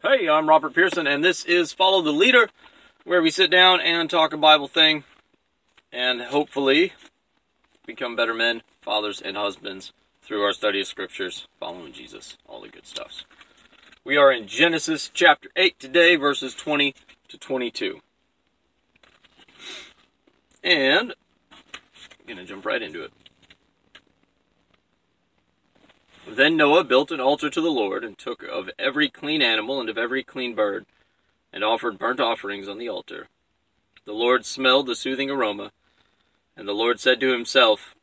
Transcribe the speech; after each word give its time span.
Hey, 0.00 0.28
I'm 0.28 0.48
Robert 0.48 0.74
Pearson, 0.74 1.08
and 1.08 1.24
this 1.24 1.44
is 1.44 1.72
Follow 1.72 2.02
the 2.02 2.12
Leader, 2.12 2.50
where 3.02 3.20
we 3.20 3.32
sit 3.32 3.50
down 3.50 3.80
and 3.80 4.08
talk 4.08 4.32
a 4.32 4.36
Bible 4.36 4.68
thing 4.68 5.02
and 5.92 6.20
hopefully 6.20 6.92
become 7.84 8.14
better 8.14 8.32
men, 8.32 8.62
fathers, 8.80 9.20
and 9.20 9.36
husbands 9.36 9.92
through 10.22 10.44
our 10.44 10.52
study 10.52 10.80
of 10.80 10.86
scriptures, 10.86 11.48
following 11.58 11.92
Jesus, 11.92 12.38
all 12.46 12.60
the 12.60 12.68
good 12.68 12.86
stuffs. 12.86 13.24
We 14.04 14.16
are 14.16 14.30
in 14.30 14.46
Genesis 14.46 15.10
chapter 15.12 15.48
8 15.56 15.80
today, 15.80 16.14
verses 16.14 16.54
20 16.54 16.94
to 17.26 17.36
22. 17.36 18.00
And 20.62 21.12
I'm 21.50 22.24
going 22.24 22.38
to 22.38 22.44
jump 22.44 22.64
right 22.64 22.80
into 22.80 23.02
it. 23.02 23.12
Then 26.30 26.56
Noah 26.56 26.84
built 26.84 27.10
an 27.10 27.20
altar 27.20 27.48
to 27.48 27.60
the 27.60 27.70
Lord, 27.70 28.04
and 28.04 28.16
took 28.16 28.42
of 28.42 28.70
every 28.78 29.08
clean 29.08 29.40
animal 29.40 29.80
and 29.80 29.88
of 29.88 29.96
every 29.96 30.22
clean 30.22 30.54
bird, 30.54 30.84
and 31.52 31.64
offered 31.64 31.98
burnt 31.98 32.20
offerings 32.20 32.68
on 32.68 32.76
the 32.76 32.88
altar. 32.88 33.28
The 34.04 34.12
Lord 34.12 34.44
smelled 34.44 34.86
the 34.86 34.94
soothing 34.94 35.30
aroma, 35.30 35.72
and 36.54 36.68
the 36.68 36.74
Lord 36.74 37.00
said 37.00 37.18
to 37.20 37.32
himself, 37.32 37.94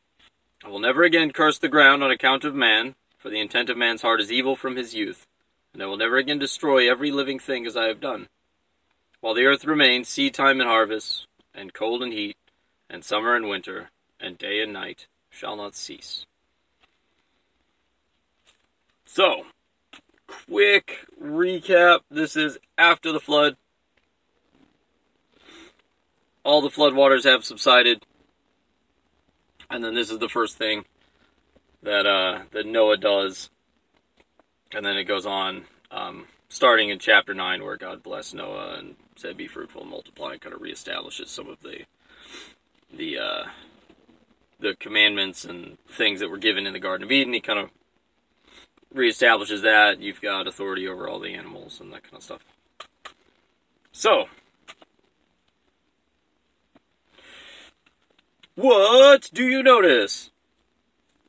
I 0.64 0.68
will 0.68 0.80
never 0.80 1.04
again 1.04 1.32
curse 1.32 1.58
the 1.58 1.68
ground 1.68 2.02
on 2.02 2.10
account 2.10 2.44
of 2.44 2.54
man, 2.54 2.96
for 3.16 3.30
the 3.30 3.40
intent 3.40 3.70
of 3.70 3.76
man's 3.76 4.02
heart 4.02 4.20
is 4.20 4.32
evil 4.32 4.56
from 4.56 4.76
his 4.76 4.94
youth, 4.94 5.26
and 5.72 5.82
I 5.82 5.86
will 5.86 5.96
never 5.96 6.16
again 6.16 6.38
destroy 6.38 6.90
every 6.90 7.12
living 7.12 7.38
thing 7.38 7.64
as 7.64 7.76
I 7.76 7.86
have 7.86 8.00
done. 8.00 8.28
While 9.20 9.34
the 9.34 9.44
earth 9.44 9.64
remains, 9.64 10.08
seed 10.08 10.34
time 10.34 10.60
and 10.60 10.68
harvest, 10.68 11.26
and 11.54 11.72
cold 11.72 12.02
and 12.02 12.12
heat, 12.12 12.36
and 12.90 13.04
summer 13.04 13.36
and 13.36 13.48
winter, 13.48 13.90
and 14.20 14.36
day 14.36 14.60
and 14.60 14.72
night 14.72 15.06
shall 15.30 15.56
not 15.56 15.76
cease. 15.76 16.26
So, 19.16 19.46
quick 20.26 21.06
recap. 21.18 22.00
This 22.10 22.36
is 22.36 22.58
after 22.76 23.12
the 23.12 23.18
flood. 23.18 23.56
All 26.44 26.60
the 26.60 26.68
floodwaters 26.68 27.24
have 27.24 27.42
subsided. 27.42 28.04
And 29.70 29.82
then 29.82 29.94
this 29.94 30.10
is 30.10 30.18
the 30.18 30.28
first 30.28 30.58
thing 30.58 30.84
that 31.82 32.04
uh, 32.04 32.40
that 32.52 32.66
Noah 32.66 32.98
does. 32.98 33.48
And 34.74 34.84
then 34.84 34.98
it 34.98 35.04
goes 35.04 35.24
on, 35.24 35.64
um, 35.90 36.26
starting 36.50 36.90
in 36.90 36.98
chapter 36.98 37.32
9, 37.32 37.64
where 37.64 37.78
God 37.78 38.02
blessed 38.02 38.34
Noah 38.34 38.74
and 38.78 38.96
said, 39.16 39.38
Be 39.38 39.48
fruitful 39.48 39.80
and 39.80 39.90
multiply, 39.90 40.32
and 40.32 40.42
kind 40.42 40.54
of 40.54 40.60
reestablishes 40.60 41.28
some 41.28 41.48
of 41.48 41.62
the 41.62 41.86
the 42.94 43.16
uh, 43.16 43.44
the 44.60 44.74
commandments 44.74 45.46
and 45.46 45.78
things 45.88 46.20
that 46.20 46.28
were 46.28 46.36
given 46.36 46.66
in 46.66 46.74
the 46.74 46.78
Garden 46.78 47.06
of 47.06 47.10
Eden. 47.10 47.32
He 47.32 47.40
kind 47.40 47.58
of 47.58 47.70
reestablishes 48.96 49.62
that, 49.62 50.00
you've 50.00 50.20
got 50.20 50.46
authority 50.46 50.88
over 50.88 51.08
all 51.08 51.20
the 51.20 51.34
animals 51.34 51.80
and 51.80 51.92
that 51.92 52.02
kind 52.02 52.16
of 52.16 52.22
stuff. 52.22 52.42
So, 53.92 54.26
what 58.54 59.30
do 59.32 59.44
you 59.44 59.62
notice? 59.62 60.30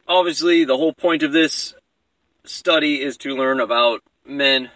Obviously, 0.08 0.64
the 0.64 0.78
whole 0.78 0.94
point 0.94 1.24
of 1.24 1.34
this 1.34 1.74
study 2.46 3.02
is 3.02 3.18
to 3.18 3.36
learn 3.36 3.60
about 3.60 4.02
men 4.26 4.72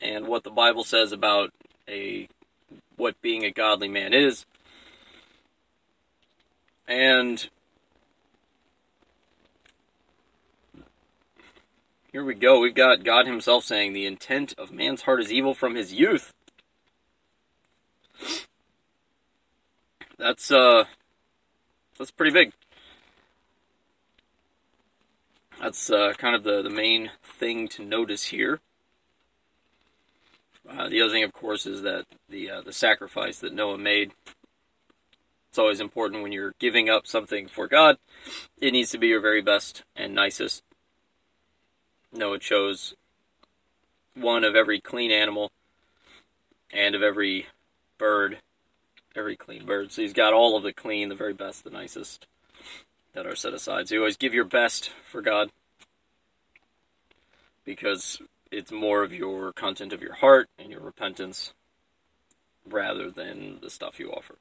and 0.00 0.26
what 0.26 0.44
the 0.44 0.50
Bible 0.50 0.84
says 0.84 1.12
about 1.12 1.50
a 1.88 2.28
what 2.96 3.20
being 3.20 3.44
a 3.44 3.50
godly 3.50 3.88
man 3.88 4.12
is. 4.12 4.46
And 6.86 7.48
Here 12.14 12.22
we 12.22 12.36
go. 12.36 12.60
We've 12.60 12.72
got 12.72 13.02
God 13.02 13.26
Himself 13.26 13.64
saying, 13.64 13.92
The 13.92 14.06
intent 14.06 14.54
of 14.56 14.70
man's 14.70 15.02
heart 15.02 15.20
is 15.20 15.32
evil 15.32 15.52
from 15.52 15.74
his 15.74 15.92
youth. 15.92 16.32
That's, 20.16 20.52
uh, 20.52 20.84
that's 21.98 22.12
pretty 22.12 22.32
big. 22.32 22.52
That's 25.60 25.90
uh, 25.90 26.12
kind 26.16 26.36
of 26.36 26.44
the, 26.44 26.62
the 26.62 26.70
main 26.70 27.10
thing 27.20 27.66
to 27.70 27.84
notice 27.84 28.26
here. 28.26 28.60
Uh, 30.70 30.88
the 30.88 31.02
other 31.02 31.12
thing, 31.12 31.24
of 31.24 31.32
course, 31.32 31.66
is 31.66 31.82
that 31.82 32.04
the 32.28 32.48
uh, 32.48 32.60
the 32.60 32.72
sacrifice 32.72 33.40
that 33.40 33.52
Noah 33.52 33.76
made. 33.76 34.12
It's 35.48 35.58
always 35.58 35.80
important 35.80 36.22
when 36.22 36.30
you're 36.30 36.54
giving 36.60 36.88
up 36.88 37.08
something 37.08 37.48
for 37.48 37.66
God. 37.66 37.96
It 38.60 38.70
needs 38.70 38.92
to 38.92 38.98
be 38.98 39.08
your 39.08 39.20
very 39.20 39.42
best 39.42 39.82
and 39.96 40.14
nicest 40.14 40.62
Noah 42.14 42.38
chose 42.38 42.94
one 44.14 44.44
of 44.44 44.54
every 44.54 44.80
clean 44.80 45.10
animal 45.10 45.50
and 46.72 46.94
of 46.94 47.02
every 47.02 47.46
bird, 47.98 48.38
every 49.16 49.36
clean 49.36 49.66
bird. 49.66 49.92
So 49.92 50.02
he's 50.02 50.12
got 50.12 50.32
all 50.32 50.56
of 50.56 50.62
the 50.62 50.72
clean, 50.72 51.08
the 51.08 51.14
very 51.14 51.34
best, 51.34 51.64
the 51.64 51.70
nicest 51.70 52.26
that 53.14 53.26
are 53.26 53.36
set 53.36 53.52
aside. 53.52 53.88
So 53.88 53.96
you 53.96 54.00
always 54.00 54.16
give 54.16 54.34
your 54.34 54.44
best 54.44 54.90
for 55.10 55.20
God 55.20 55.50
because 57.64 58.20
it's 58.50 58.70
more 58.70 59.02
of 59.02 59.12
your 59.12 59.52
content 59.52 59.92
of 59.92 60.02
your 60.02 60.14
heart 60.14 60.48
and 60.58 60.70
your 60.70 60.80
repentance 60.80 61.52
rather 62.68 63.10
than 63.10 63.58
the 63.60 63.70
stuff 63.70 63.98
you 63.98 64.10
offer. 64.10 64.36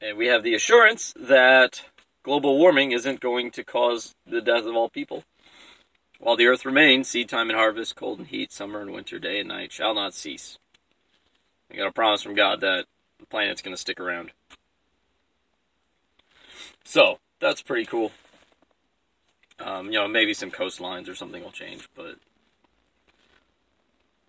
And 0.00 0.18
we 0.18 0.26
have 0.26 0.42
the 0.42 0.54
assurance 0.54 1.14
that 1.16 1.84
global 2.24 2.58
warming 2.58 2.90
isn't 2.90 3.20
going 3.20 3.52
to 3.52 3.62
cause 3.62 4.16
the 4.26 4.40
death 4.40 4.64
of 4.64 4.74
all 4.74 4.88
people. 4.88 5.22
While 6.18 6.36
the 6.36 6.46
earth 6.46 6.64
remains, 6.64 7.08
seed 7.08 7.28
time 7.28 7.50
and 7.50 7.58
harvest, 7.58 7.94
cold 7.94 8.18
and 8.18 8.28
heat, 8.28 8.50
summer 8.50 8.80
and 8.80 8.92
winter, 8.92 9.18
day 9.18 9.38
and 9.38 9.48
night 9.48 9.70
shall 9.70 9.94
not 9.94 10.14
cease. 10.14 10.58
We 11.70 11.76
got 11.76 11.86
a 11.86 11.92
promise 11.92 12.22
from 12.22 12.34
God 12.34 12.60
that 12.62 12.86
the 13.20 13.26
planet's 13.26 13.62
going 13.62 13.76
to 13.76 13.80
stick 13.80 14.00
around. 14.00 14.32
So, 16.82 17.18
that's 17.40 17.62
pretty 17.62 17.84
cool. 17.84 18.12
Um, 19.58 19.86
you 19.86 19.92
know, 19.92 20.08
maybe 20.08 20.34
some 20.34 20.50
coastlines 20.50 21.08
or 21.08 21.14
something 21.14 21.42
will 21.42 21.52
change, 21.52 21.88
but 21.94 22.16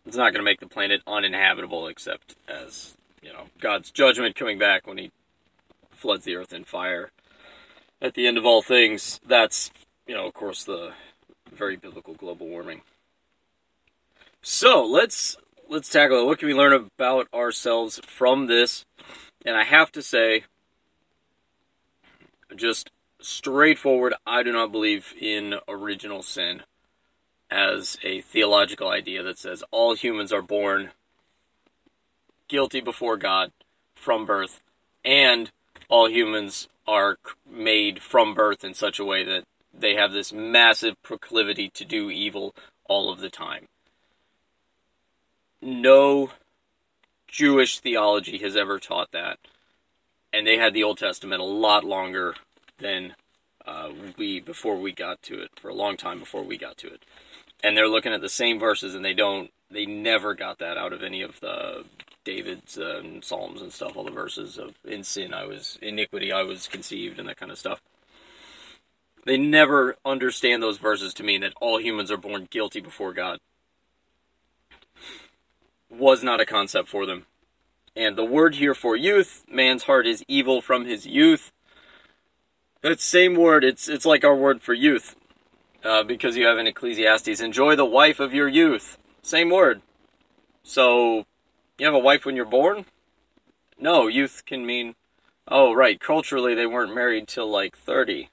it's 0.06 0.18
not 0.18 0.34
going 0.34 0.40
to 0.40 0.44
make 0.44 0.60
the 0.60 0.68
planet 0.68 1.02
uninhabitable 1.08 1.88
except 1.88 2.36
as, 2.48 2.96
you 3.22 3.32
know, 3.32 3.46
God's 3.60 3.90
judgment 3.90 4.36
coming 4.36 4.60
back 4.60 4.86
when 4.86 4.98
he 4.98 5.12
floods 5.92 6.26
the 6.26 6.36
earth 6.36 6.54
in 6.54 6.66
fire 6.66 7.12
at 8.02 8.14
the 8.14 8.28
end 8.28 8.38
of 8.38 8.46
all 8.46 8.62
things, 8.62 9.20
that's, 9.26 9.72
you 10.08 10.16
know, 10.16 10.28
of 10.28 10.34
course, 10.34 10.64
the 10.64 10.92
very 11.52 11.76
biblical 11.76 12.14
global 12.14 12.48
warming. 12.48 12.82
So 14.42 14.86
let's 14.86 15.38
let's 15.68 15.90
tackle 15.90 16.20
it. 16.20 16.26
What 16.26 16.40
can 16.40 16.48
we 16.48 16.54
learn 16.54 16.74
about 16.74 17.28
ourselves 17.34 18.00
from 18.06 18.48
this? 18.48 18.86
And 19.46 19.56
I 19.56 19.64
have 19.64 19.92
to 19.94 20.02
say, 20.02 20.44
just 22.56 22.92
straightforward, 23.20 24.14
I 24.26 24.44
do 24.44 24.52
not 24.52 24.72
believe 24.72 25.14
in 25.20 25.56
original 25.68 26.22
sin 26.22 26.62
as 27.50 27.98
a 28.04 28.22
theological 28.22 28.90
idea 28.90 29.24
that 29.24 29.38
says 29.38 29.64
all 29.72 29.96
humans 29.96 30.34
are 30.34 30.42
born 30.42 30.92
guilty 32.48 32.82
before 32.82 33.18
God 33.18 33.52
from 33.96 34.26
birth, 34.26 34.62
and 35.04 35.52
all 35.90 36.10
humans 36.10 36.68
are 36.88 37.18
made 37.50 38.02
from 38.02 38.34
birth 38.34 38.64
in 38.64 38.74
such 38.74 39.00
a 39.00 39.06
way 39.06 39.24
that 39.24 39.44
they 39.74 39.96
have 39.96 40.12
this 40.12 40.32
massive 40.32 40.96
proclivity 41.04 41.70
to 41.74 41.86
do 41.86 42.10
evil 42.10 42.56
all 42.88 43.12
of 43.12 43.20
the 43.20 43.30
time. 43.30 43.68
No 45.62 46.32
Jewish 47.28 47.80
theology 47.80 48.38
has 48.38 48.56
ever 48.56 48.80
taught 48.80 49.12
that. 49.12 49.40
And 50.32 50.46
they 50.46 50.58
had 50.58 50.74
the 50.74 50.84
Old 50.84 50.98
Testament 50.98 51.42
a 51.42 51.46
lot 51.46 51.84
longer 51.84 52.36
than 52.78 53.16
uh, 53.66 53.90
we 54.18 54.40
before 54.40 54.78
we 54.78 54.92
got 54.92 55.22
to 55.24 55.42
it 55.42 55.52
for 55.60 55.70
a 55.70 55.74
long 55.74 55.98
time 55.98 56.20
before 56.20 56.44
we 56.44 56.58
got 56.58 56.78
to 56.78 56.88
it. 56.88 57.04
And 57.64 57.76
they're 57.76 57.88
looking 57.88 58.14
at 58.14 58.22
the 58.22 58.30
same 58.30 58.60
verses 58.60 58.96
and 58.96 59.04
they 59.04 59.14
don't 59.14 59.50
they 59.72 59.86
never 59.86 60.34
got 60.34 60.60
that 60.60 60.78
out 60.78 60.94
of 60.94 61.04
any 61.04 61.22
of 61.22 61.40
the 61.40 61.86
David's 62.26 62.78
uh, 62.78 63.00
and 63.04 63.24
Psalms 63.24 63.62
and 63.62 63.72
stuff, 63.72 63.96
all 63.96 64.04
the 64.04 64.12
verses 64.12 64.58
of 64.58 64.76
in 64.84 65.04
sin 65.04 65.34
I 65.34 65.46
was 65.46 65.80
iniquity 65.82 66.32
I 66.32 66.44
was 66.44 66.68
conceived 66.68 67.20
and 67.20 67.30
that 67.30 67.38
kind 67.38 67.52
of 67.52 67.58
stuff. 67.58 67.82
They 69.26 69.38
never 69.38 69.96
understand 70.04 70.62
those 70.62 70.78
verses 70.78 71.14
to 71.16 71.24
mean 71.24 71.42
that 71.42 71.54
all 71.62 71.80
humans 71.80 72.12
are 72.12 72.18
born 72.18 72.48
guilty 72.52 72.80
before 72.80 73.14
God. 73.14 73.40
Was 75.90 76.24
not 76.24 76.42
a 76.42 76.46
concept 76.46 76.90
for 76.90 77.06
them. 77.06 77.26
And 77.96 78.18
the 78.18 78.26
word 78.26 78.56
here 78.56 78.76
for 78.76 78.96
youth, 78.96 79.46
man's 79.50 79.84
heart 79.84 80.06
is 80.06 80.24
evil 80.28 80.62
from 80.62 80.86
his 80.86 81.08
youth. 81.08 81.52
That 82.82 83.00
same 83.00 83.36
word, 83.36 83.64
it's 83.64 83.88
it's 83.88 84.06
like 84.06 84.24
our 84.24 84.36
word 84.36 84.62
for 84.62 84.74
youth. 84.74 85.16
Uh, 85.84 86.04
because 86.04 86.36
you 86.36 86.48
have 86.48 86.58
in 86.58 86.68
Ecclesiastes, 86.68 87.40
enjoy 87.40 87.76
the 87.76 87.86
wife 87.86 88.20
of 88.20 88.34
your 88.34 88.48
youth. 88.48 88.98
Same 89.22 89.50
word. 89.50 89.82
So 90.64 91.26
you 91.78 91.86
have 91.86 91.96
a 91.96 92.00
wife 92.00 92.26
when 92.26 92.36
you're 92.36 92.46
born? 92.46 92.86
No, 93.78 94.08
youth 94.08 94.44
can 94.46 94.66
mean. 94.66 94.96
Oh, 95.48 95.74
right. 95.74 96.00
Culturally, 96.00 96.56
they 96.56 96.66
weren't 96.66 96.96
married 96.96 97.28
till 97.28 97.50
like 97.50 97.78
30. 97.78 98.30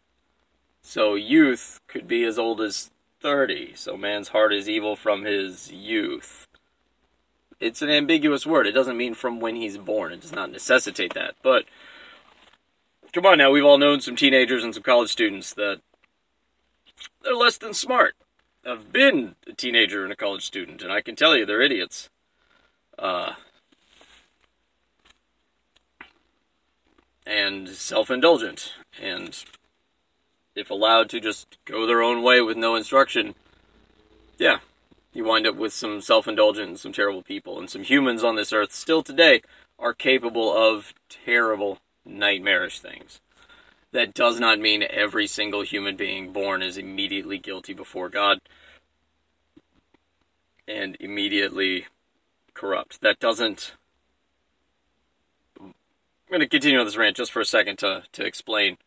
So 0.81 1.15
youth 1.15 1.81
could 1.87 2.09
be 2.09 2.25
as 2.25 2.39
old 2.39 2.61
as 2.61 2.91
30. 3.21 3.75
So 3.75 3.97
man's 3.97 4.29
heart 4.29 4.53
is 4.53 4.69
evil 4.69 4.97
from 4.97 5.25
his 5.25 5.73
youth. 5.73 6.47
It's 7.61 7.83
an 7.83 7.91
ambiguous 7.91 8.45
word. 8.45 8.67
It 8.67 8.73
doesn't 8.73 8.97
mean 8.97 9.15
from 9.15 9.39
when 9.39 9.55
he's 9.55 9.79
born. 9.79 10.13
It 10.13 10.21
does 10.21 10.33
not 10.33 10.51
necessitate 10.51 11.15
that. 11.15 11.37
But 11.43 11.65
come 13.13 13.25
on 13.25 13.39
now, 13.39 13.51
we've 13.51 13.65
all 13.65 13.79
known 13.79 14.01
some 14.01 14.17
teenagers 14.17 14.65
and 14.65 14.75
some 14.75 14.83
college 14.83 15.11
students 15.11 15.55
that 15.55 15.81
they're 17.23 17.35
less 17.35 17.59
than 17.59 17.75
smart. 17.75 18.15
I've 18.67 18.93
been 18.93 19.37
a 19.47 19.53
teenager 19.53 20.03
and 20.05 20.13
a 20.13 20.17
college 20.17 20.45
student, 20.45 20.83
and 20.83 20.93
I 20.93 21.01
can 21.01 21.15
tell 21.15 21.37
you 21.37 21.47
they're 21.47 21.63
idiots. 21.63 22.11
Uh, 23.03 23.33
and 27.27 27.69
self 27.69 28.13
indulgent. 28.13 28.75
And 29.03 29.45
if 30.55 30.71
allowed 30.71 31.11
to 31.11 31.21
just 31.21 31.59
go 31.65 31.85
their 31.85 32.01
own 32.01 32.23
way 32.23 32.41
with 32.41 32.57
no 32.57 32.77
instruction, 32.77 33.35
yeah, 34.39 34.59
you 35.13 35.25
wind 35.25 35.49
up 35.49 35.57
with 35.57 35.73
some 35.73 36.01
self 36.01 36.29
indulgent 36.29 36.69
and 36.69 36.79
some 36.79 36.93
terrible 36.93 37.23
people. 37.23 37.59
And 37.59 37.69
some 37.69 37.83
humans 37.83 38.23
on 38.23 38.37
this 38.37 38.53
earth 38.53 38.73
still 38.73 39.03
today 39.03 39.43
are 39.81 39.95
capable 39.95 40.57
of 40.57 40.95
terrible, 41.09 41.79
nightmarish 42.05 42.79
things. 42.79 43.21
That 43.91 44.15
does 44.15 44.39
not 44.39 44.61
mean 44.61 44.85
every 44.89 45.27
single 45.27 45.63
human 45.63 45.97
being 45.97 46.33
born 46.33 46.63
is 46.63 46.79
immediately 46.79 47.39
guilty 47.39 47.75
before 47.75 48.09
God 48.09 48.39
and 50.69 50.97
immediately 51.01 51.87
corrupt. 52.55 53.01
That 53.01 53.19
doesn't. 53.19 53.75
I'm 55.61 55.75
going 56.31 56.41
to 56.41 56.49
continue 56.49 56.79
on 56.79 56.87
this 56.87 56.97
rant 56.97 57.17
just 57.17 57.33
for 57.33 57.41
a 57.41 57.45
second 57.45 57.79
to, 57.79 58.05
to 58.13 58.25
explain 58.25 58.79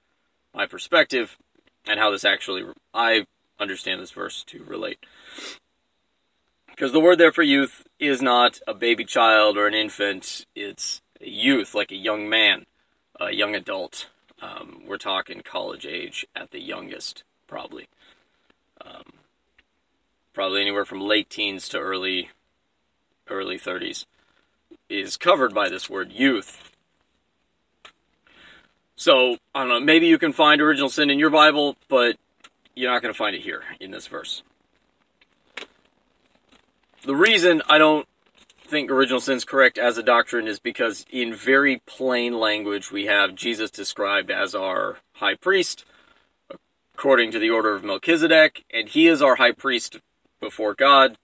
my 0.53 0.65
perspective 0.65 1.37
and 1.85 1.99
how 1.99 2.11
this 2.11 2.25
actually. 2.25 2.63
I 2.93 3.25
understand 3.59 4.01
this 4.01 4.11
verse 4.11 4.43
to 4.47 4.63
relate. 4.63 4.99
Because 6.67 6.91
the 6.91 6.99
word 6.99 7.17
there 7.17 7.31
for 7.31 7.43
youth 7.43 7.87
is 7.99 8.21
not 8.21 8.59
a 8.67 8.73
baby 8.73 9.05
child 9.05 9.57
or 9.57 9.65
an 9.65 9.73
infant, 9.73 10.45
it's 10.55 11.01
youth, 11.21 11.73
like 11.73 11.91
a 11.91 11.95
young 11.95 12.27
man, 12.27 12.65
a 13.19 13.31
young 13.31 13.55
adult. 13.55 14.09
Um, 14.41 14.81
we're 14.85 14.97
talking 14.97 15.41
college 15.41 15.85
age 15.85 16.25
at 16.35 16.51
the 16.51 16.59
youngest, 16.59 17.23
probably. 17.47 17.87
Um, 18.85 19.13
probably 20.33 20.61
anywhere 20.61 20.83
from 20.83 20.99
late 20.99 21.29
teens 21.29 21.69
to 21.69 21.79
early 21.79 22.29
early 23.29 23.57
30s 23.57 24.05
is 24.89 25.17
covered 25.17 25.53
by 25.53 25.69
this 25.69 25.89
word 25.89 26.11
youth. 26.11 26.71
So, 28.95 29.37
I 29.53 29.59
don't 29.59 29.69
know, 29.69 29.79
maybe 29.79 30.07
you 30.07 30.17
can 30.17 30.31
find 30.31 30.61
original 30.61 30.89
sin 30.89 31.09
in 31.09 31.19
your 31.19 31.29
Bible, 31.29 31.75
but 31.89 32.17
you're 32.75 32.91
not 32.91 33.01
going 33.01 33.13
to 33.13 33.17
find 33.17 33.35
it 33.35 33.41
here 33.41 33.63
in 33.79 33.91
this 33.91 34.07
verse. 34.07 34.41
The 37.03 37.15
reason 37.15 37.61
I 37.67 37.77
don't 37.77 38.07
think 38.67 38.89
original 38.89 39.19
sin 39.19 39.37
is 39.37 39.45
correct 39.45 39.77
as 39.77 39.97
a 39.97 40.03
doctrine 40.03 40.47
is 40.47 40.59
because 40.59 41.05
in 41.11 41.35
very 41.35 41.81
plain 41.85 42.39
language 42.39 42.91
we 42.91 43.05
have 43.05 43.35
Jesus 43.35 43.69
described 43.69 44.31
as 44.31 44.55
our 44.55 44.97
high 45.13 45.35
priest 45.35 45.85
according 46.95 47.31
to 47.31 47.39
the 47.39 47.49
order 47.49 47.75
of 47.75 47.83
Melchizedek, 47.83 48.63
and 48.73 48.87
he 48.87 49.07
is 49.07 49.21
our 49.21 49.35
high 49.35 49.51
priest 49.51 49.99
before 50.39 50.73
God 50.73 51.17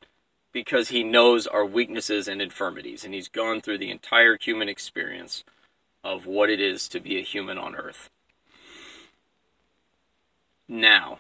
because 0.52 0.90
he 0.90 1.04
knows 1.04 1.48
our 1.48 1.66
weaknesses 1.66 2.28
and 2.28 2.42
infirmities, 2.42 3.04
and 3.04 3.14
he's 3.14 3.28
gone 3.28 3.62
through 3.62 3.78
the 3.78 3.92
entire 3.92 4.38
human 4.38 4.70
experience 4.70 5.44
of 6.04 6.26
what 6.26 6.50
it 6.50 6.60
is 6.60 6.88
to 6.90 7.00
be 7.00 7.18
a 7.18 7.24
human 7.24 7.58
on 7.58 7.76
earth. 7.76 8.10
Now, 10.68 11.20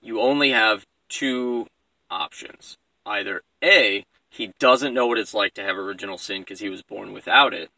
you 0.00 0.20
only 0.20 0.50
have 0.50 0.86
two 1.08 1.66
options. 2.10 2.76
Either 3.06 3.42
A, 3.62 4.04
he 4.28 4.52
doesn't 4.58 4.94
know 4.94 5.06
what 5.06 5.18
it's 5.18 5.34
like 5.34 5.54
to 5.54 5.62
have 5.62 5.76
original 5.76 6.18
sin 6.18 6.42
because 6.42 6.60
he 6.60 6.68
was 6.68 6.82
born 6.82 7.12
without 7.12 7.54
it, 7.54 7.70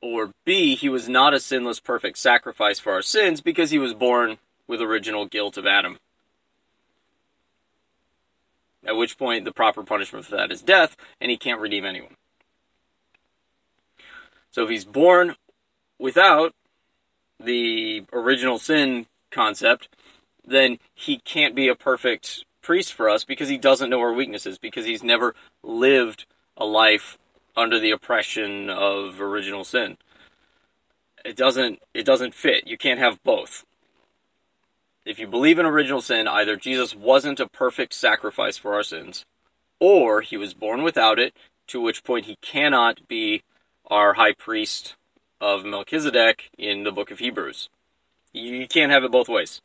or 0.00 0.32
B, 0.44 0.76
he 0.76 0.88
was 0.88 1.08
not 1.08 1.34
a 1.34 1.40
sinless, 1.40 1.80
perfect 1.80 2.18
sacrifice 2.18 2.78
for 2.78 2.92
our 2.92 3.02
sins 3.02 3.40
because 3.40 3.70
he 3.70 3.78
was 3.78 3.94
born 3.94 4.38
with 4.66 4.80
original 4.80 5.26
guilt 5.26 5.56
of 5.56 5.66
Adam 5.66 5.98
at 8.86 8.96
which 8.96 9.18
point 9.18 9.44
the 9.44 9.52
proper 9.52 9.82
punishment 9.82 10.24
for 10.24 10.36
that 10.36 10.52
is 10.52 10.62
death, 10.62 10.96
and 11.20 11.30
he 11.30 11.36
can't 11.36 11.60
redeem 11.60 11.84
anyone. 11.84 12.16
So 14.50 14.64
if 14.64 14.70
he's 14.70 14.84
born 14.84 15.36
without 15.98 16.54
the 17.38 18.04
original 18.12 18.58
sin 18.58 19.06
concept, 19.30 19.88
then 20.46 20.78
he 20.94 21.18
can't 21.18 21.54
be 21.54 21.68
a 21.68 21.74
perfect 21.74 22.44
priest 22.62 22.92
for 22.92 23.08
us 23.08 23.24
because 23.24 23.48
he 23.48 23.58
doesn't 23.58 23.90
know 23.90 24.00
our 24.00 24.12
weaknesses, 24.12 24.58
because 24.58 24.86
he's 24.86 25.02
never 25.02 25.34
lived 25.62 26.26
a 26.56 26.64
life 26.64 27.18
under 27.56 27.78
the 27.78 27.90
oppression 27.90 28.70
of 28.70 29.20
original 29.20 29.64
sin. 29.64 29.96
It 31.24 31.36
doesn't 31.36 31.80
it 31.92 32.04
doesn't 32.04 32.34
fit. 32.34 32.66
You 32.66 32.78
can't 32.78 33.00
have 33.00 33.22
both. 33.24 33.64
If 35.06 35.20
you 35.20 35.28
believe 35.28 35.60
in 35.60 35.66
original 35.66 36.00
sin, 36.00 36.26
either 36.26 36.56
Jesus 36.56 36.92
wasn't 36.92 37.38
a 37.38 37.48
perfect 37.48 37.94
sacrifice 37.94 38.56
for 38.58 38.74
our 38.74 38.82
sins, 38.82 39.24
or 39.78 40.20
he 40.20 40.36
was 40.36 40.52
born 40.52 40.82
without 40.82 41.20
it, 41.20 41.32
to 41.68 41.80
which 41.80 42.02
point 42.02 42.26
he 42.26 42.36
cannot 42.42 43.06
be 43.06 43.44
our 43.86 44.14
high 44.14 44.32
priest 44.32 44.96
of 45.40 45.64
Melchizedek 45.64 46.50
in 46.58 46.82
the 46.82 46.90
book 46.90 47.12
of 47.12 47.20
Hebrews. 47.20 47.68
You 48.32 48.66
can't 48.66 48.90
have 48.90 49.04
it 49.04 49.12
both 49.12 49.28
ways. 49.28 49.62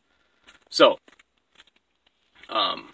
So, 0.69 0.99
um, 2.47 2.89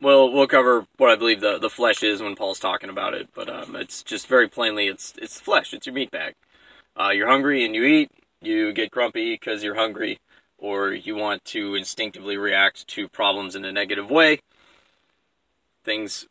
we'll 0.00 0.32
we'll 0.32 0.46
cover 0.46 0.86
what 0.96 1.10
I 1.10 1.16
believe 1.16 1.42
the, 1.42 1.58
the 1.58 1.68
flesh 1.68 2.02
is 2.02 2.22
when 2.22 2.36
Paul's 2.36 2.58
talking 2.58 2.88
about 2.88 3.12
it, 3.12 3.28
but 3.34 3.50
um, 3.50 3.76
it's 3.76 4.02
just 4.02 4.28
very 4.28 4.48
plainly 4.48 4.86
it's 4.86 5.12
it's 5.18 5.38
flesh. 5.38 5.74
It's 5.74 5.86
your 5.86 5.94
meat 5.94 6.10
bag. 6.10 6.36
Uh, 6.98 7.10
you're 7.10 7.28
hungry 7.28 7.66
and 7.66 7.74
you 7.74 7.84
eat. 7.84 8.10
You 8.40 8.72
get 8.72 8.90
grumpy 8.90 9.34
because 9.34 9.62
you're 9.62 9.74
hungry 9.74 10.20
or 10.66 10.92
you 10.92 11.14
want 11.14 11.44
to 11.44 11.76
instinctively 11.76 12.36
react 12.36 12.88
to 12.88 13.06
problems 13.06 13.54
in 13.54 13.64
a 13.64 13.70
negative 13.70 14.10
way. 14.10 14.40
Things 15.84 16.26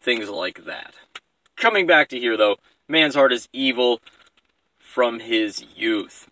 things 0.00 0.30
like 0.30 0.64
that. 0.64 0.94
Coming 1.56 1.86
back 1.86 2.08
to 2.08 2.18
here 2.18 2.38
though, 2.38 2.56
man's 2.88 3.14
heart 3.14 3.34
is 3.34 3.50
evil 3.52 4.00
from 4.78 5.20
his 5.20 5.62
youth. 5.76 6.26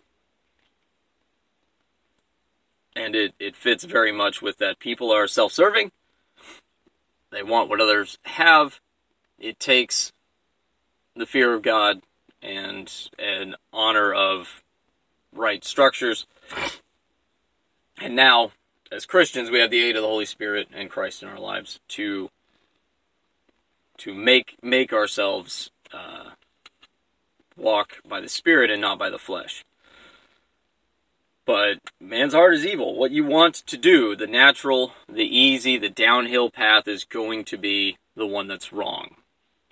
And 2.95 3.15
it, 3.15 3.35
it 3.39 3.55
fits 3.55 3.83
very 3.83 4.11
much 4.11 4.41
with 4.41 4.57
that 4.57 4.79
people 4.79 5.11
are 5.11 5.27
self 5.27 5.51
serving. 5.51 5.91
They 7.31 7.43
want 7.43 7.69
what 7.69 7.81
others 7.81 8.17
have. 8.23 8.79
It 9.37 9.59
takes 9.59 10.11
the 11.15 11.27
fear 11.27 11.53
of 11.53 11.61
God 11.61 12.01
and 12.41 12.91
an 13.19 13.55
honor 13.71 14.11
of 14.11 14.63
right 15.31 15.63
structures 15.63 16.25
and 18.01 18.15
now, 18.15 18.51
as 18.91 19.05
Christians, 19.05 19.49
we 19.49 19.59
have 19.59 19.71
the 19.71 19.83
aid 19.83 19.95
of 19.95 20.01
the 20.01 20.07
Holy 20.07 20.25
Spirit 20.25 20.67
and 20.73 20.89
Christ 20.89 21.23
in 21.23 21.29
our 21.29 21.39
lives 21.39 21.79
to 21.89 22.29
to 23.97 24.13
make 24.13 24.57
make 24.61 24.91
ourselves 24.91 25.71
uh, 25.93 26.31
walk 27.55 27.97
by 28.07 28.19
the 28.19 28.29
Spirit 28.29 28.69
and 28.69 28.81
not 28.81 28.99
by 28.99 29.09
the 29.09 29.17
flesh. 29.17 29.63
But 31.45 31.77
man's 32.01 32.33
heart 32.33 32.55
is 32.55 32.65
evil. 32.65 32.95
What 32.95 33.11
you 33.11 33.23
want 33.23 33.55
to 33.67 33.77
do, 33.77 34.15
the 34.15 34.27
natural, 34.27 34.93
the 35.07 35.23
easy, 35.23 35.77
the 35.77 35.89
downhill 35.89 36.49
path 36.49 36.87
is 36.87 37.03
going 37.03 37.45
to 37.45 37.57
be 37.57 37.97
the 38.15 38.25
one 38.25 38.47
that's 38.47 38.73
wrong. 38.73 39.15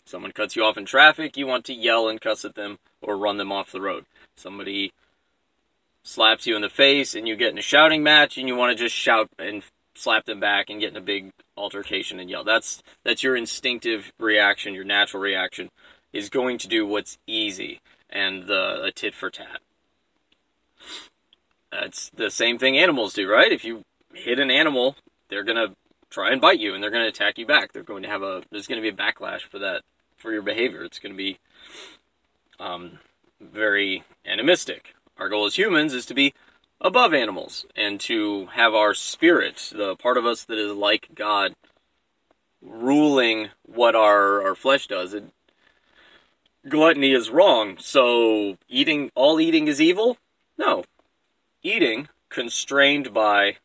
Someone 0.06 0.32
cuts 0.32 0.56
you 0.56 0.64
off 0.64 0.78
in 0.78 0.86
traffic, 0.86 1.36
you 1.36 1.48
want 1.48 1.66
to 1.66 1.74
yell 1.74 2.08
and 2.08 2.22
cuss 2.22 2.46
at 2.46 2.56
them 2.56 2.78
or 3.02 3.18
run 3.18 3.38
them 3.38 3.52
off 3.52 3.72
the 3.72 3.82
road. 3.82 4.06
Somebody 4.36 4.94
slaps 6.04 6.46
you 6.46 6.56
in 6.56 6.62
the 6.62 6.70
face 6.70 7.16
and 7.16 7.28
you 7.28 7.36
get 7.36 7.52
in 7.52 7.58
a 7.58 7.62
shouting 7.62 8.04
match 8.04 8.38
and 8.38 8.48
you 8.48 8.56
want 8.56 8.78
to 8.78 8.84
just 8.84 8.96
shout 8.96 9.30
and 9.40 9.64
slap 9.96 10.26
them 10.26 10.40
back 10.40 10.70
and 10.70 10.80
get 10.80 10.92
in 10.92 10.98
a 10.98 11.02
big 11.02 11.32
altercation 11.56 12.20
and 12.20 12.30
yell. 12.30 12.44
That's 12.44 12.84
that's 13.04 13.24
your 13.24 13.36
instinctive 13.36 14.12
reaction, 14.20 14.74
your 14.74 14.84
natural 14.84 15.22
reaction 15.22 15.70
is 16.12 16.30
going 16.30 16.60
to 16.60 16.68
do 16.68 16.86
what's 16.86 17.18
easy 17.26 17.80
and 18.10 18.48
the 18.48 18.84
a 18.84 18.92
tit 18.92 19.14
for 19.14 19.30
tat. 19.30 19.62
That's 21.72 22.10
the 22.10 22.30
same 22.30 22.60
thing 22.60 22.78
animals 22.78 23.14
do, 23.14 23.28
right? 23.28 23.52
If 23.52 23.66
you 23.66 23.84
hit 24.14 24.38
an 24.38 24.52
animal, 24.52 24.96
they're 25.30 25.44
going 25.44 25.58
to 25.58 25.76
try 26.12 26.32
and 26.32 26.40
bite 26.40 26.60
you 26.60 26.76
and 26.76 26.84
they're 26.84 26.92
going 26.92 27.04
to 27.04 27.10
attack 27.10 27.40
you 27.40 27.48
back. 27.48 27.72
They're 27.72 27.82
going 27.82 28.04
to 28.04 28.10
have 28.10 28.22
a 28.22 28.44
there's 28.52 28.68
going 28.68 28.82
to 28.82 28.92
be 28.92 28.94
a 28.94 29.06
backlash 29.06 29.42
for 29.42 29.60
that 29.60 29.82
for 30.18 30.32
your 30.32 30.44
behavior. 30.44 30.84
It's 30.84 31.00
going 31.00 31.14
to 31.14 31.18
be 31.18 31.40
um, 32.60 33.00
very 33.42 34.04
animistic. 34.26 34.94
Our 35.18 35.30
goal 35.30 35.46
as 35.46 35.56
humans 35.56 35.94
is 35.94 36.06
to 36.08 36.14
be 36.14 36.34
above 36.82 37.14
animals 37.14 37.66
and 37.76 38.00
to 38.02 38.48
have 38.54 38.74
our 38.74 38.94
spirit, 38.94 39.72
the 39.76 39.96
part 39.96 40.18
of 40.18 40.26
us 40.26 40.44
that 40.46 40.58
is 40.58 40.76
like 40.76 41.10
God, 41.16 41.54
ruling 42.62 43.50
what 43.64 43.96
our, 43.96 44.42
our 44.44 44.56
flesh 44.56 44.88
does. 44.88 45.14
It, 45.14 45.26
gluttony 46.68 47.14
is 47.14 47.30
wrong. 47.30 47.78
So 47.80 48.58
eating 48.68 49.12
all 49.16 49.40
eating 49.40 49.68
is 49.68 49.80
evil? 49.80 50.18
No. 50.58 50.84
Eating 51.62 52.10
constrained 52.30 53.14
by 53.14 53.58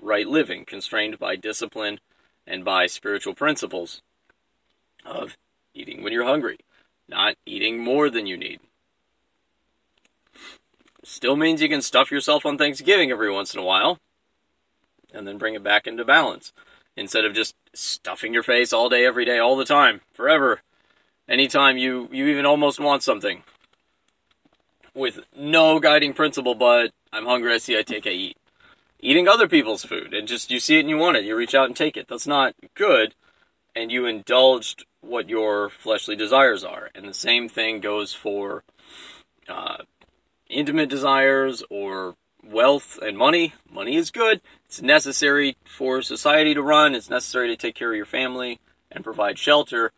right 0.00 0.26
living, 0.26 0.64
constrained 0.64 1.18
by 1.18 1.36
discipline 1.36 2.00
and 2.46 2.64
by 2.64 2.86
spiritual 2.86 3.34
principles 3.34 4.02
of 5.04 5.36
eating 5.74 6.02
when 6.02 6.12
you're 6.12 6.24
hungry, 6.24 6.58
not 7.08 7.34
eating 7.46 7.78
more 7.78 8.10
than 8.10 8.26
you 8.26 8.36
need. 8.36 8.60
Still 11.04 11.36
means 11.36 11.60
you 11.60 11.68
can 11.68 11.82
stuff 11.82 12.10
yourself 12.10 12.46
on 12.46 12.56
Thanksgiving 12.56 13.10
every 13.10 13.30
once 13.30 13.52
in 13.54 13.60
a 13.60 13.64
while 13.64 13.98
and 15.12 15.28
then 15.28 15.38
bring 15.38 15.54
it 15.54 15.62
back 15.62 15.86
into 15.86 16.04
balance 16.04 16.52
instead 16.96 17.24
of 17.24 17.34
just 17.34 17.54
stuffing 17.74 18.32
your 18.32 18.42
face 18.42 18.72
all 18.72 18.88
day, 18.88 19.04
every 19.04 19.24
day, 19.24 19.38
all 19.38 19.56
the 19.56 19.64
time, 19.64 20.00
forever. 20.12 20.62
Anytime 21.28 21.76
you, 21.76 22.08
you 22.10 22.26
even 22.28 22.46
almost 22.46 22.80
want 22.80 23.02
something 23.02 23.42
with 24.94 25.20
no 25.36 25.78
guiding 25.78 26.14
principle 26.14 26.54
but 26.54 26.90
I'm 27.12 27.26
hungry, 27.26 27.52
I 27.52 27.58
see, 27.58 27.78
I 27.78 27.82
take, 27.82 28.06
I 28.06 28.10
eat. 28.10 28.36
Eating 28.98 29.28
other 29.28 29.46
people's 29.46 29.84
food 29.84 30.14
and 30.14 30.26
just 30.26 30.50
you 30.50 30.58
see 30.58 30.76
it 30.76 30.80
and 30.80 30.88
you 30.88 30.96
want 30.96 31.18
it, 31.18 31.24
you 31.24 31.36
reach 31.36 31.54
out 31.54 31.66
and 31.66 31.76
take 31.76 31.96
it. 31.96 32.08
That's 32.08 32.26
not 32.26 32.54
good, 32.74 33.14
and 33.76 33.92
you 33.92 34.06
indulged 34.06 34.86
what 35.02 35.28
your 35.28 35.68
fleshly 35.68 36.16
desires 36.16 36.64
are. 36.64 36.90
And 36.94 37.06
the 37.06 37.14
same 37.14 37.48
thing 37.48 37.80
goes 37.80 38.14
for 38.14 38.64
uh, 39.46 39.82
intimate 40.54 40.88
desires 40.88 41.62
or 41.68 42.14
wealth 42.42 42.98
and 43.02 43.18
money. 43.18 43.54
Money 43.70 43.96
is 43.96 44.10
good. 44.10 44.40
It's 44.66 44.80
necessary 44.80 45.56
for 45.64 46.02
society 46.02 46.54
to 46.54 46.62
run. 46.62 46.94
It's 46.94 47.10
necessary 47.10 47.48
to 47.48 47.56
take 47.56 47.74
care 47.74 47.90
of 47.90 47.96
your 47.96 48.06
family 48.06 48.60
and 48.90 49.04
provide 49.04 49.38
shelter. 49.38 49.92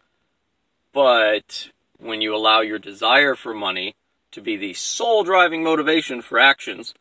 But 0.92 1.70
when 1.98 2.20
you 2.20 2.34
allow 2.34 2.60
your 2.60 2.78
desire 2.78 3.34
for 3.34 3.54
money 3.54 3.94
to 4.32 4.40
be 4.40 4.56
the 4.56 4.74
sole 4.74 5.24
driving 5.24 5.62
motivation 5.62 6.22
for 6.22 6.38
actions, 6.38 6.94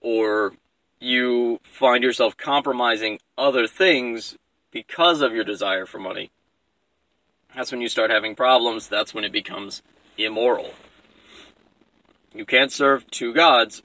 or 0.00 0.54
you 1.00 1.60
find 1.62 2.02
yourself 2.02 2.36
compromising 2.36 3.18
other 3.36 3.66
things 3.66 4.36
because 4.70 5.20
of 5.20 5.32
your 5.32 5.44
desire 5.44 5.86
for 5.86 5.98
money, 5.98 6.30
that's 7.54 7.72
when 7.72 7.80
you 7.80 7.88
start 7.88 8.10
having 8.10 8.34
problems. 8.34 8.88
That's 8.88 9.14
when 9.14 9.24
it 9.24 9.32
becomes 9.32 9.82
immoral. 10.18 10.74
You 12.36 12.44
can't 12.44 12.70
serve 12.70 13.10
two 13.10 13.32
gods, 13.32 13.82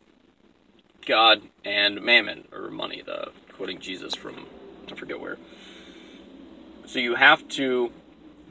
God 1.08 1.43
and 1.63 2.01
mammon, 2.01 2.50
or 2.51 2.70
money, 2.70 3.01
the 3.05 3.31
quoting 3.53 3.79
Jesus 3.79 4.13
from 4.13 4.46
I 4.91 4.96
forget 4.96 5.22
where. 5.22 5.38
So 6.86 7.00
you 7.00 7.15
have 7.15 7.48
to 7.50 7.91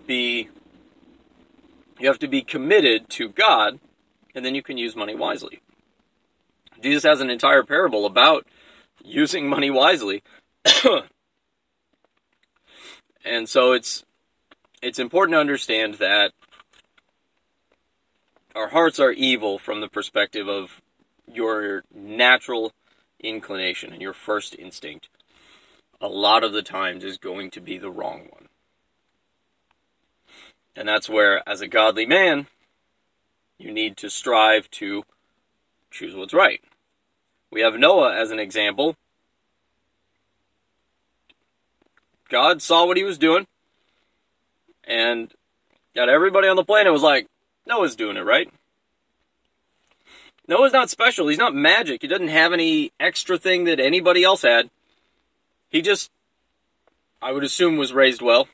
be 0.06 0.48
you 1.98 2.08
have 2.08 2.18
to 2.20 2.28
be 2.28 2.40
committed 2.40 3.10
to 3.10 3.28
God, 3.28 3.78
and 4.34 4.42
then 4.42 4.54
you 4.54 4.62
can 4.62 4.78
use 4.78 4.96
money 4.96 5.14
wisely. 5.14 5.60
Jesus 6.82 7.02
has 7.02 7.20
an 7.20 7.28
entire 7.28 7.62
parable 7.62 8.06
about 8.06 8.46
using 9.04 9.50
money 9.50 9.70
wisely. 9.70 10.22
and 13.22 13.46
so 13.46 13.72
it's 13.72 14.02
it's 14.80 14.98
important 14.98 15.34
to 15.34 15.40
understand 15.40 15.94
that 15.94 16.32
our 18.54 18.68
hearts 18.68 18.98
are 18.98 19.12
evil 19.12 19.58
from 19.58 19.80
the 19.80 19.88
perspective 19.88 20.48
of 20.48 20.80
your 21.26 21.84
natural 21.94 22.72
inclination 23.20 23.92
and 23.92 24.02
your 24.02 24.12
first 24.12 24.56
instinct 24.58 25.08
a 26.00 26.08
lot 26.08 26.42
of 26.42 26.52
the 26.52 26.62
times 26.62 27.04
is 27.04 27.18
going 27.18 27.50
to 27.50 27.60
be 27.60 27.76
the 27.76 27.90
wrong 27.90 28.28
one. 28.30 28.48
And 30.74 30.88
that's 30.88 31.08
where, 31.08 31.46
as 31.48 31.60
a 31.60 31.68
godly 31.68 32.06
man, 32.06 32.46
you 33.58 33.70
need 33.70 33.96
to 33.98 34.08
strive 34.08 34.70
to 34.72 35.02
choose 35.90 36.14
what's 36.14 36.32
right. 36.32 36.62
We 37.50 37.60
have 37.60 37.74
Noah 37.74 38.16
as 38.16 38.30
an 38.30 38.38
example. 38.38 38.96
God 42.30 42.62
saw 42.62 42.86
what 42.86 42.96
he 42.96 43.04
was 43.04 43.18
doing, 43.18 43.46
and 44.84 45.32
got 45.94 46.08
everybody 46.08 46.48
on 46.48 46.56
the 46.56 46.64
planet 46.64 46.92
was 46.92 47.02
like, 47.02 47.26
Noah's 47.66 47.96
doing 47.96 48.16
it 48.16 48.24
right. 48.24 48.50
Noah's 50.48 50.72
not 50.72 50.90
special. 50.90 51.28
He's 51.28 51.38
not 51.38 51.54
magic. 51.54 52.02
He 52.02 52.08
doesn't 52.08 52.28
have 52.28 52.52
any 52.52 52.90
extra 52.98 53.38
thing 53.38 53.64
that 53.64 53.78
anybody 53.78 54.24
else 54.24 54.42
had. 54.42 54.68
He 55.70 55.80
just, 55.80 56.10
I 57.22 57.30
would 57.30 57.44
assume, 57.44 57.76
was 57.76 57.92
raised 57.92 58.20
well. 58.20 58.48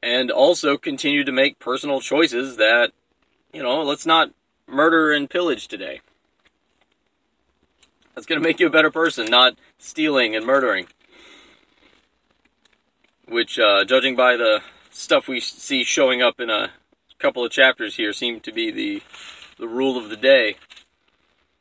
And 0.00 0.30
also 0.30 0.76
continued 0.76 1.26
to 1.26 1.32
make 1.32 1.58
personal 1.58 2.00
choices 2.00 2.56
that, 2.56 2.92
you 3.52 3.62
know, 3.62 3.82
let's 3.82 4.06
not 4.06 4.30
murder 4.68 5.10
and 5.10 5.28
pillage 5.28 5.66
today. 5.66 6.00
That's 8.14 8.26
going 8.26 8.40
to 8.40 8.46
make 8.46 8.60
you 8.60 8.68
a 8.68 8.70
better 8.70 8.92
person, 8.92 9.26
not 9.26 9.56
stealing 9.78 10.36
and 10.36 10.46
murdering. 10.46 10.86
Which, 13.26 13.58
uh, 13.58 13.84
judging 13.84 14.14
by 14.14 14.36
the 14.36 14.60
stuff 14.94 15.28
we 15.28 15.40
see 15.40 15.84
showing 15.84 16.22
up 16.22 16.40
in 16.40 16.48
a 16.48 16.70
couple 17.18 17.44
of 17.44 17.50
chapters 17.50 17.96
here, 17.96 18.12
seem 18.12 18.40
to 18.40 18.52
be 18.52 18.70
the 18.70 19.02
the 19.58 19.68
rule 19.68 19.98
of 19.98 20.08
the 20.08 20.16
day 20.16 20.56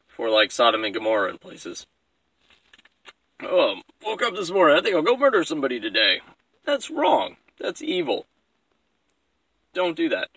for 0.07 0.29
like 0.29 0.51
Sodom 0.51 0.83
and 0.83 0.93
Gomorrah 0.93 1.29
and 1.29 1.41
places. 1.41 1.85
Oh, 3.41 3.81
woke 4.05 4.21
up 4.21 4.35
this 4.35 4.51
morning. 4.51 4.77
I 4.77 4.81
think 4.81 4.95
I'll 4.95 5.01
go 5.01 5.17
murder 5.17 5.43
somebody 5.43 5.79
today. 5.79 6.21
That's 6.65 6.89
wrong. 6.89 7.35
That's 7.59 7.81
evil. 7.81 8.25
Don't 9.73 9.97
do 9.97 10.09
that. 10.09 10.29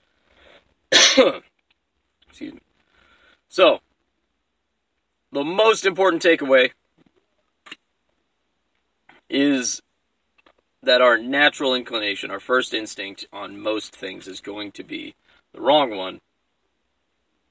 Excuse 2.28 2.54
me. 2.54 2.60
So, 3.48 3.80
the 5.32 5.44
most 5.44 5.86
important 5.86 6.22
takeaway 6.22 6.72
is 9.28 9.82
that 10.86 11.02
our 11.02 11.18
natural 11.18 11.74
inclination, 11.74 12.30
our 12.30 12.40
first 12.40 12.72
instinct 12.72 13.26
on 13.32 13.60
most 13.60 13.94
things 13.94 14.26
is 14.26 14.40
going 14.40 14.72
to 14.72 14.82
be 14.82 15.14
the 15.52 15.60
wrong 15.60 15.94
one 15.94 16.20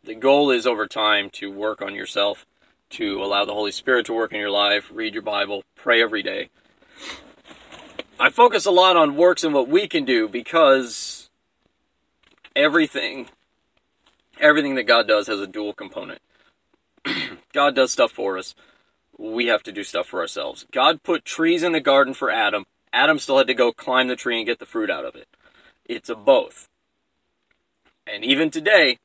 the 0.05 0.13
goal 0.13 0.51
is 0.51 0.67
over 0.67 0.85
time 0.85 1.31
to 1.31 1.51
work 1.51 1.81
on 1.81 1.95
yourself, 1.95 2.45
to 2.91 3.23
allow 3.23 3.43
the 3.43 3.53
Holy 3.53 3.71
Spirit 3.71 4.05
to 4.05 4.13
work 4.13 4.31
in 4.31 4.39
your 4.39 4.51
life, 4.51 4.91
read 4.93 5.15
your 5.15 5.23
Bible, 5.23 5.63
pray 5.75 5.99
every 6.01 6.21
day. 6.21 6.49
I 8.19 8.29
focus 8.29 8.67
a 8.67 8.71
lot 8.71 8.95
on 8.95 9.15
works 9.15 9.43
and 9.43 9.53
what 9.53 9.67
we 9.67 9.87
can 9.87 10.05
do 10.05 10.27
because 10.27 11.29
everything 12.55 13.29
everything 14.39 14.75
that 14.75 14.83
God 14.83 15.07
does 15.07 15.27
has 15.27 15.39
a 15.39 15.47
dual 15.47 15.73
component. 15.73 16.21
God 17.53 17.73
does 17.73 17.91
stuff 17.91 18.11
for 18.11 18.37
us. 18.37 18.53
We 19.17 19.47
have 19.47 19.63
to 19.63 19.71
do 19.71 19.83
stuff 19.83 20.07
for 20.07 20.19
ourselves. 20.19 20.65
God 20.71 21.03
put 21.03 21.25
trees 21.25 21.63
in 21.63 21.71
the 21.71 21.79
garden 21.79 22.13
for 22.13 22.29
Adam. 22.29 22.65
Adam 22.95 23.19
still 23.19 23.37
had 23.37 23.47
to 23.47 23.53
go 23.53 23.73
climb 23.73 24.07
the 24.07 24.15
tree 24.15 24.37
and 24.37 24.45
get 24.45 24.57
the 24.57 24.65
fruit 24.65 24.89
out 24.89 25.03
of 25.03 25.15
it. 25.15 25.27
It's 25.83 26.09
a 26.09 26.15
oh. 26.15 26.23
both. 26.23 26.69
And 28.07 28.23
even 28.23 28.49
today, 28.49 28.99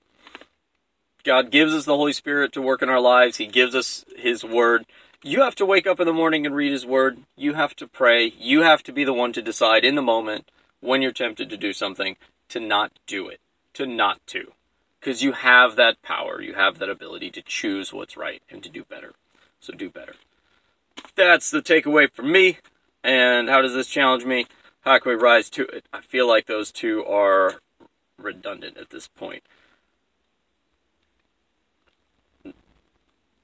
God 1.25 1.51
gives 1.51 1.75
us 1.75 1.87
the 1.87 1.97
Holy 1.97 2.13
Spirit 2.13 2.53
to 2.53 2.63
work 2.63 2.83
in 2.83 2.89
our 2.89 3.01
lives. 3.01 3.39
He 3.39 3.47
gives 3.47 3.75
us 3.75 4.05
His 4.17 4.45
Word. 4.45 4.87
You 5.23 5.43
have 5.43 5.57
to 5.57 5.67
wake 5.67 5.89
up 5.89 5.99
in 5.99 6.07
the 6.07 6.13
morning 6.13 6.47
and 6.47 6.55
read 6.55 6.71
His 6.71 6.87
Word. 6.87 7.19
You 7.37 7.55
have 7.55 7.75
to 7.77 7.89
pray. 7.89 8.33
You 8.39 8.63
have 8.63 8.85
to 8.85 8.93
be 8.93 9.05
the 9.05 9.13
one 9.13 9.33
to 9.33 9.43
decide 9.43 9.85
in 9.85 9.97
the 9.97 10.03
moment 10.03 10.51
when 10.81 11.03
you're 11.03 11.13
tempted 11.13 11.51
to 11.51 11.57
do 11.57 11.73
something 11.73 12.17
to 12.49 12.61
not 12.61 12.93
do 13.07 13.29
it, 13.29 13.41
to 13.75 13.87
not 13.87 14.25
to. 14.29 14.53
Because 15.01 15.23
you 15.23 15.33
have 15.33 15.75
that 15.77 16.01
power. 16.03 16.41
You 16.41 16.55
have 16.55 16.79
that 16.79 16.91
ability 16.91 17.31
to 17.33 17.43
choose 17.43 17.93
what's 17.93 18.17
right 18.17 18.43
and 18.49 18.63
to 18.63 18.69
do 18.69 18.85
better. 18.85 19.15
So 19.59 19.73
do 19.73 19.91
better. 19.91 20.15
That's 21.17 21.51
the 21.51 21.61
takeaway 21.61 22.11
from 22.13 22.31
me. 22.31 22.59
And 23.03 23.49
how 23.49 23.63
does 23.63 23.75
this 23.75 23.87
challenge 23.89 24.25
me? 24.25 24.47
How 24.83 24.99
can 24.99 25.11
we 25.11 25.17
rise 25.17 25.51
to 25.51 25.65
it? 25.67 25.85
I 25.93 26.01
feel 26.01 26.29
like 26.29 26.47
those 26.47 26.71
two 26.71 27.05
are 27.05 27.61
redundant 28.19 28.77
at 28.77 28.91
this 28.91 29.09
point. 29.09 29.43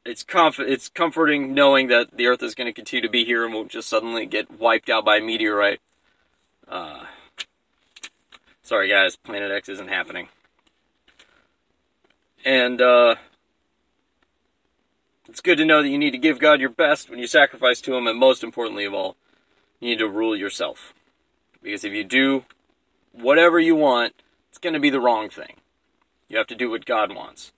it's 0.07 0.23
comf- 0.23 0.67
it's 0.67 0.89
comforting 0.89 1.53
knowing 1.53 1.89
that 1.89 2.17
the 2.17 2.27
Earth 2.27 2.43
is 2.43 2.55
going 2.55 2.67
to 2.67 2.73
continue 2.73 3.03
to 3.03 3.11
be 3.11 3.25
here 3.25 3.45
and 3.45 3.53
won't 3.53 3.71
just 3.71 3.89
suddenly 3.89 4.25
get 4.25 4.59
wiped 4.59 4.89
out 4.89 5.05
by 5.05 5.17
a 5.17 5.21
meteorite. 5.21 5.81
Uh, 6.69 7.05
sorry, 8.63 8.89
guys, 8.89 9.17
Planet 9.17 9.51
X 9.51 9.69
isn't 9.69 9.89
happening. 9.89 10.29
And 12.45 12.81
uh, 12.81 13.17
it's 15.29 15.41
good 15.41 15.59
to 15.59 15.65
know 15.65 15.83
that 15.83 15.89
you 15.89 15.99
need 15.99 16.13
to 16.13 16.19
give 16.19 16.39
God 16.39 16.61
your 16.61 16.71
best 16.71 17.11
when 17.11 17.19
you 17.19 17.27
sacrifice 17.27 17.81
to 17.83 17.95
Him, 17.97 18.07
and 18.07 18.19
most 18.19 18.45
importantly 18.45 18.85
of 18.85 18.95
all, 18.95 19.17
you 19.81 19.91
need 19.91 19.99
to 19.99 20.09
rule 20.09 20.37
yourself. 20.37 20.95
Because 21.63 21.85
if 21.85 21.93
you 21.93 22.05
do 22.05 22.45
whatever 23.13 23.59
you 23.59 23.75
want, 23.75 24.15
it's 24.49 24.59
going 24.59 24.75
to 24.75 24.81
be 24.81 24.91
the 24.91 25.01
wrong 25.01 25.29
thing. 25.29 25.57
You 26.29 26.39
have 26.39 26.47
to 26.49 26.55
do 26.55 26.71
what 26.71 26.85
God 26.85 27.15
wants. 27.15 27.53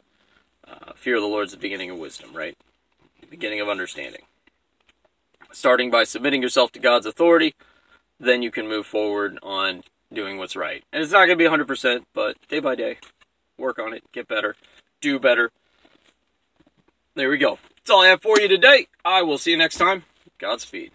Uh, 0.67 0.93
fear 0.95 1.17
of 1.17 1.23
the 1.23 1.29
Lord 1.29 1.47
is 1.47 1.53
the 1.53 1.59
beginning 1.59 1.91
of 1.91 1.99
wisdom, 1.99 2.35
right? 2.35 2.57
The 3.21 3.27
beginning 3.27 3.61
of 3.61 3.69
understanding. 3.69 4.23
Starting 5.53 5.91
by 5.91 6.05
submitting 6.05 6.43
yourself 6.43 6.73
to 6.73 6.79
God's 6.79 7.07
authority, 7.07 7.55
then 8.21 8.43
you 8.43 8.51
can 8.51 8.69
move 8.69 8.87
forward 8.87 9.39
on 9.43 9.83
doing 10.13 10.39
what's 10.39 10.57
right. 10.57 10.85
And 10.93 11.03
it's 11.03 11.13
not 11.13 11.27
going 11.27 11.39
to 11.39 11.45
be 11.45 11.49
100%, 11.49 12.05
but 12.15 12.37
day 12.49 12.61
by 12.61 12.75
day, 12.75 12.99
work 13.57 13.79
on 13.79 13.95
it, 13.95 14.05
get 14.13 14.29
better, 14.29 14.57
do 15.01 15.19
better. 15.19 15.51
There 17.15 17.31
we 17.31 17.39
go. 17.39 17.59
That's 17.77 17.91
all 17.91 18.03
I 18.03 18.09
have 18.09 18.23
for 18.23 18.39
you 18.39 18.49
today. 18.49 18.89
I 19.05 19.23
will 19.23 19.39
see 19.39 19.53
you 19.53 19.57
next 19.57 19.79
time. 19.79 20.05
Godspeed. 20.39 20.93